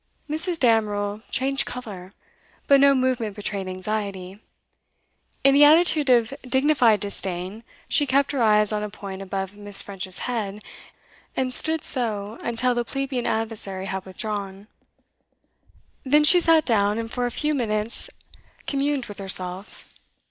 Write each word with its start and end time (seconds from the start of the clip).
Mrs. 0.27 0.57
Damerel 0.57 1.21
changed 1.29 1.67
colour, 1.67 2.11
but 2.65 2.79
no 2.79 2.95
movement 2.95 3.35
betrayed 3.35 3.67
anxiety. 3.67 4.39
In 5.43 5.53
the 5.53 5.63
attitude 5.63 6.09
of 6.09 6.33
dignified 6.41 6.99
disdain, 6.99 7.63
she 7.87 8.07
kept 8.07 8.31
her 8.31 8.41
eyes 8.41 8.73
on 8.73 8.81
a 8.81 8.89
point 8.89 9.21
above 9.21 9.55
Miss. 9.55 9.83
French's 9.83 10.17
head, 10.25 10.63
and 11.37 11.53
stood 11.53 11.83
so 11.83 12.39
until 12.41 12.73
the 12.73 12.83
plebeian 12.83 13.27
adversary 13.27 13.85
had 13.85 14.03
withdrawn. 14.03 14.65
Then 16.03 16.23
she 16.23 16.39
sat 16.39 16.65
down, 16.65 16.97
and 16.97 17.11
for 17.11 17.27
a 17.27 17.29
few 17.29 17.53
minutes 17.53 18.09
communed 18.65 19.05
with 19.05 19.19
herself. 19.19 19.87